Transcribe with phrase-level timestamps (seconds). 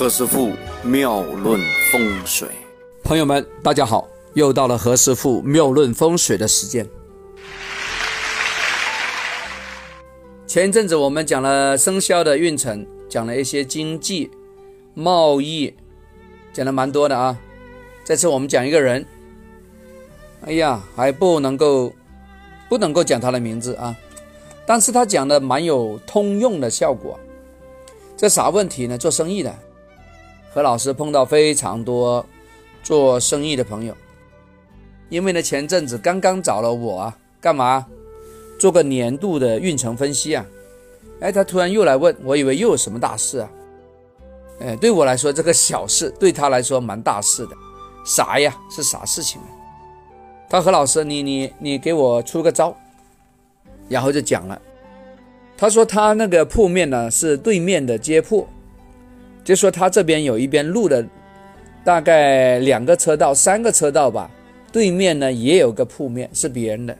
[0.00, 0.50] 何师傅
[0.82, 1.60] 妙论
[1.92, 2.48] 风水，
[3.04, 6.88] 朋友们，大家好，又到了何师傅妙论风水的时间。
[10.46, 14.30] 前一阵子我们讲了生肖的运程，讲了一些经济、
[14.94, 15.74] 贸易，
[16.54, 17.38] 讲的蛮多的啊。
[18.02, 19.04] 这次我们讲一个人，
[20.46, 21.92] 哎呀，还不能够
[22.70, 23.94] 不能够讲他的名字啊，
[24.64, 27.20] 但是他讲的蛮有通用的效果。
[28.16, 28.96] 这啥问题呢？
[28.96, 29.54] 做生意的。
[30.52, 32.26] 何老师碰到非常多
[32.82, 33.96] 做生意的朋友，
[35.08, 37.86] 因为呢前阵子刚刚找了我啊，干嘛
[38.58, 40.44] 做个年度的运程分析啊？
[41.20, 43.50] 哎，他突然又来问，我以为又有什么大事啊？
[44.60, 47.54] 哎，对我来说这个小事，对他来说蛮大事的，
[48.04, 48.52] 啥呀？
[48.68, 49.46] 是啥事情啊？
[50.48, 52.76] 他何老师，你你你给我出个招，
[53.88, 54.60] 然后就讲了，
[55.56, 58.48] 他说他那个铺面呢是对面的街铺。
[59.42, 61.04] 就说他这边有一边路的，
[61.82, 64.30] 大概两个车道、三个车道吧，
[64.70, 66.96] 对面呢也有个铺面是别人的，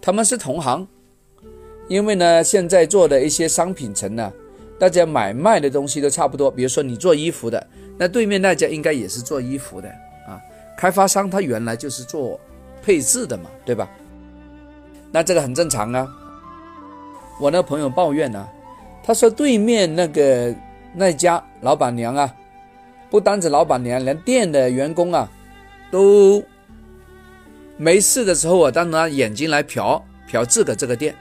[0.00, 0.86] 他们是同行，
[1.88, 4.32] 因为呢现在做的一些商品城呢，
[4.78, 6.50] 大家买卖的东西都差不多。
[6.50, 7.64] 比如说你做衣服的，
[7.96, 9.88] 那对面那家应该也是做衣服的
[10.26, 10.40] 啊。
[10.76, 12.38] 开发商他原来就是做
[12.82, 13.88] 配置的嘛，对吧？
[15.12, 16.06] 那这个很正常啊。
[17.40, 18.46] 我那朋友抱怨呢，
[19.04, 20.52] 他说对面那个。
[20.94, 22.34] 那家老板娘啊，
[23.10, 25.30] 不单指老板娘，连店的员工啊，
[25.90, 26.42] 都
[27.76, 31.14] 没事的时候啊，当拿眼睛来瞟瞟这个这个店，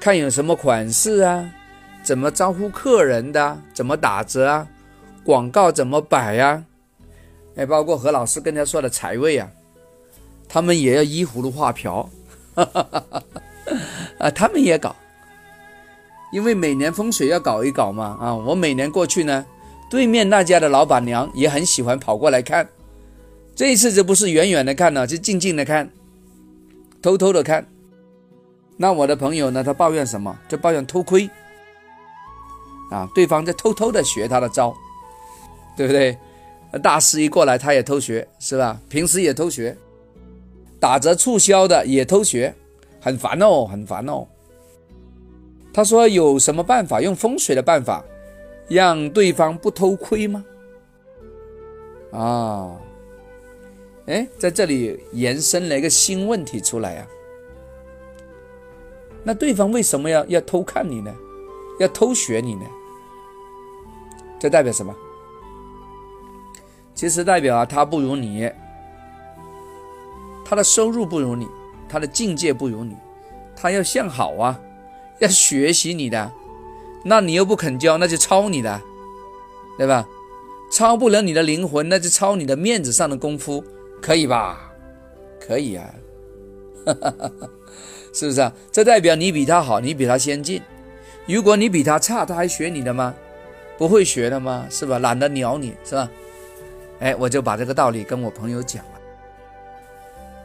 [0.00, 1.48] 看有什么款式啊，
[2.02, 4.66] 怎么招呼客人的，怎么打折啊，
[5.24, 6.64] 广告怎么摆呀？
[7.56, 9.48] 哎，包括何老师跟他说的财位啊，
[10.48, 12.08] 他们也要依葫芦画瓢，
[14.18, 14.94] 啊， 他们也搞。
[16.36, 19.46] 因为每年风水要搞一搞嘛，啊，我每年过去呢，
[19.88, 22.68] 对面那家的老板娘也很喜欢跑过来看，
[23.54, 25.90] 这一次就不是远远的看了，就静静的看，
[27.00, 27.66] 偷偷的看。
[28.76, 30.38] 那我的朋友呢，他抱怨什么？
[30.46, 31.26] 就抱怨偷窥，
[32.90, 34.76] 啊，对方在偷偷的学他的招，
[35.74, 36.18] 对不对？
[36.82, 38.78] 大师一过来，他也偷学，是吧？
[38.90, 39.74] 平时也偷学，
[40.78, 42.54] 打折促销的也偷学，
[43.00, 44.26] 很烦哦，很烦哦。
[45.76, 47.02] 他说：“有什么办法？
[47.02, 48.02] 用风水的办法，
[48.66, 50.42] 让对方不偷窥吗？”
[52.12, 52.80] 啊，
[54.06, 57.06] 哎，在这里延伸了一个新问题出来啊。
[59.22, 61.14] 那对方为什么要要偷看你呢？
[61.78, 62.64] 要偷学你呢？
[64.38, 64.96] 这代表什么？
[66.94, 68.50] 其实代表啊，他不如你，
[70.42, 71.46] 他的收入不如你，
[71.86, 72.96] 他的境界不如你，
[73.54, 74.58] 他要向好啊。
[75.18, 76.32] 要学习你的，
[77.04, 78.80] 那你又不肯教，那就抄你的，
[79.78, 80.06] 对吧？
[80.70, 83.64] 抄不了你的灵魂，那就抄你的面子上的功夫，
[84.02, 84.72] 可以吧？
[85.40, 85.94] 可以啊，
[88.12, 88.52] 是不是啊？
[88.72, 90.60] 这代表你比他好，你比他先进。
[91.26, 93.14] 如果你比他差，他还学你的吗？
[93.78, 94.66] 不会学的吗？
[94.68, 94.98] 是吧？
[94.98, 96.10] 懒得鸟你是吧？
[96.98, 98.92] 哎，我就把这个道理跟我朋友讲了。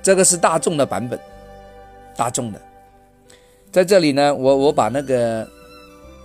[0.03, 1.19] 这个是大众的版本，
[2.15, 2.61] 大众的。
[3.71, 5.47] 在这里呢，我我把那个，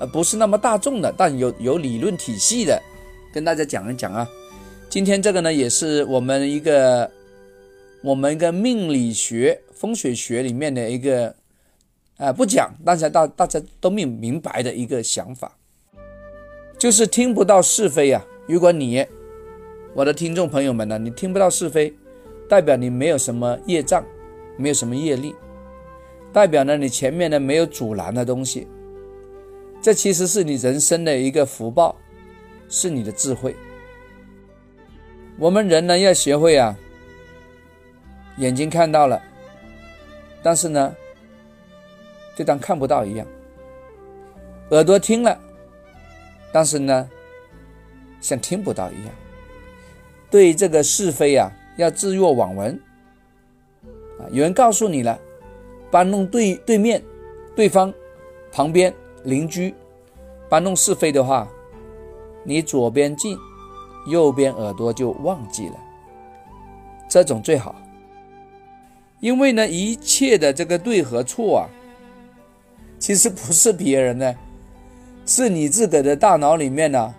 [0.01, 2.83] 呃，不是那么大众的，但有有理论体系的，
[3.33, 4.29] 跟大家讲一讲啊。
[4.91, 7.09] 今天这个呢，也是我们一个
[8.03, 11.33] 我们一个命理学、风水学里面的一个，
[12.17, 15.57] 呃，不讲，大家大大家都明明白的一个想法，
[16.77, 18.25] 就是听不到是非啊。
[18.49, 19.07] 如果你
[19.95, 21.95] 我的听众朋友们呢，你听不到是非，
[22.49, 24.05] 代表你没有什么业障，
[24.57, 25.33] 没有什么业力。
[26.37, 28.69] 代表呢，你前面呢没有阻拦的东西，
[29.81, 31.97] 这其实是你人生的一个福报，
[32.69, 33.57] 是你的智慧。
[35.39, 36.77] 我们人呢要学会啊，
[38.37, 39.19] 眼睛看到了，
[40.43, 40.95] 但是呢，
[42.37, 43.27] 就当看不到一样；
[44.73, 45.41] 耳朵听了，
[46.53, 47.09] 但是呢，
[48.21, 49.15] 像听不到一样。
[50.31, 52.79] 对这个是非啊，要置若罔闻
[54.19, 54.29] 啊。
[54.31, 55.19] 有人告诉你了。
[55.91, 57.03] 搬弄对对面、
[57.55, 57.93] 对方、
[58.53, 58.93] 旁边
[59.25, 59.75] 邻居，
[60.49, 61.49] 搬弄是非的话，
[62.45, 63.37] 你左边进，
[64.07, 65.75] 右边耳朵就忘记了。
[67.09, 67.75] 这种最好，
[69.21, 71.65] 因为呢，一切的这个对和错啊，
[72.99, 74.35] 其实不是别人呢，
[75.25, 77.15] 是你自个的大脑里面呢，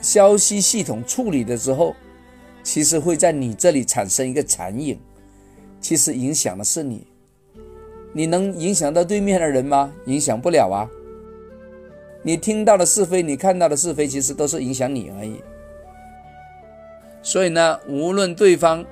[0.00, 1.94] 消息系统处理的时候，
[2.62, 4.98] 其实会在你这里产生一个残影，
[5.80, 7.06] 其实影响的是你。
[8.12, 9.92] 你能影响到对面的人吗？
[10.06, 10.88] 影响不了啊。
[12.22, 15.42] 你听到的是非，你看到的是非，其实都是影响你而已。
[17.22, 18.84] 所以呢，无论对方，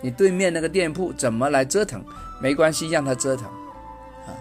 [0.00, 2.04] 你对面那个店铺怎么来折腾，
[2.40, 3.46] 没关系，让他折腾
[4.26, 4.36] 啊。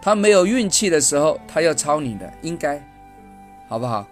[0.00, 2.82] 他没有运气的时候，他要抄你的，应该，
[3.68, 4.06] 好不好？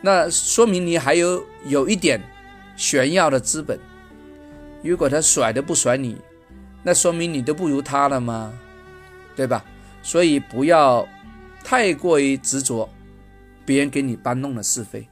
[0.00, 2.20] 那说明你还有有一点
[2.76, 3.78] 炫耀的资本。
[4.82, 6.16] 如果他甩都不甩你，
[6.82, 8.52] 那说明你都不如他了吗？
[9.36, 9.64] 对吧？
[10.02, 11.06] 所以不要
[11.62, 12.88] 太过于执着
[13.64, 15.06] 别人给你搬弄的是非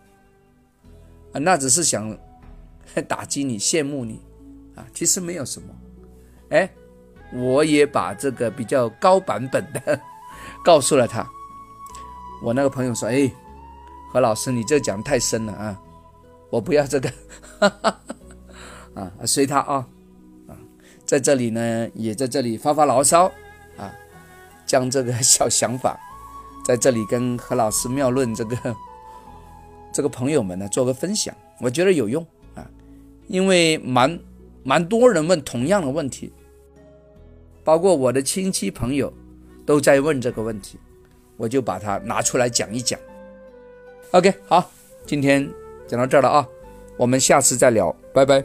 [1.33, 2.17] 啊，那只是想
[3.07, 4.21] 打击你、羡慕你
[4.75, 5.69] 啊，其实没有什么。
[6.51, 6.69] 哎，
[7.33, 10.01] 我也把这个比较高版本的
[10.65, 11.25] 告诉了他。
[12.43, 13.31] 我那个朋友说：“哎，
[14.13, 15.81] 何老师，你这讲太深了啊，
[16.51, 17.13] 我不要这个。”
[18.97, 19.89] 啊，随他啊，啊，
[21.11, 23.27] 在这里呢，也在这里发发牢骚
[23.77, 23.93] 啊，
[24.65, 25.99] 将这个小想法
[26.65, 28.57] 在这里跟何老师妙论这个
[29.93, 32.25] 这个朋友们呢做个分享，我觉得有用
[32.55, 32.65] 啊，
[33.27, 34.17] 因为蛮
[34.63, 36.33] 蛮多人问同样的问题，
[37.65, 39.13] 包括我的亲戚朋友
[39.67, 40.79] 都在问这个问题，
[41.37, 42.97] 我就把它拿出来讲一讲。
[44.13, 44.71] OK，好，
[45.05, 45.51] 今天
[45.89, 46.49] 讲到这儿了啊，
[46.97, 48.45] 我们下次再聊，拜拜。